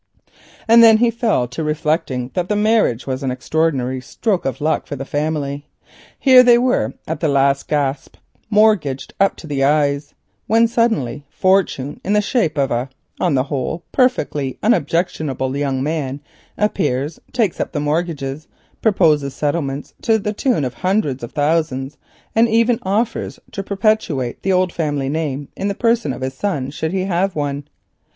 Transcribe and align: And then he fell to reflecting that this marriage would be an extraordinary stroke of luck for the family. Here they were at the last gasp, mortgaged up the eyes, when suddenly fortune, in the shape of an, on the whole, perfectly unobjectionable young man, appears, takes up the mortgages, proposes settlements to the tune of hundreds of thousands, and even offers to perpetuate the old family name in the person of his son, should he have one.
And 0.67 0.81
then 0.81 0.97
he 0.97 1.11
fell 1.11 1.47
to 1.49 1.63
reflecting 1.63 2.31
that 2.33 2.49
this 2.49 2.57
marriage 2.57 3.05
would 3.05 3.19
be 3.19 3.23
an 3.25 3.29
extraordinary 3.29 4.01
stroke 4.01 4.45
of 4.45 4.59
luck 4.59 4.87
for 4.87 4.95
the 4.95 5.05
family. 5.05 5.67
Here 6.17 6.41
they 6.41 6.57
were 6.57 6.95
at 7.07 7.19
the 7.19 7.27
last 7.27 7.67
gasp, 7.67 8.15
mortgaged 8.49 9.13
up 9.19 9.39
the 9.39 9.63
eyes, 9.63 10.15
when 10.47 10.67
suddenly 10.67 11.27
fortune, 11.29 12.01
in 12.03 12.13
the 12.13 12.19
shape 12.21 12.57
of 12.57 12.71
an, 12.71 12.89
on 13.19 13.35
the 13.35 13.43
whole, 13.43 13.83
perfectly 13.91 14.57
unobjectionable 14.63 15.55
young 15.55 15.83
man, 15.83 16.19
appears, 16.57 17.19
takes 17.31 17.59
up 17.59 17.71
the 17.71 17.79
mortgages, 17.79 18.47
proposes 18.81 19.35
settlements 19.35 19.93
to 20.01 20.17
the 20.17 20.33
tune 20.33 20.65
of 20.65 20.73
hundreds 20.73 21.23
of 21.23 21.31
thousands, 21.33 21.99
and 22.33 22.49
even 22.49 22.79
offers 22.81 23.39
to 23.51 23.61
perpetuate 23.61 24.41
the 24.41 24.51
old 24.51 24.73
family 24.73 25.09
name 25.09 25.47
in 25.55 25.67
the 25.67 25.75
person 25.75 26.11
of 26.11 26.21
his 26.21 26.33
son, 26.33 26.71
should 26.71 26.91
he 26.91 27.03
have 27.05 27.35
one. 27.35 27.65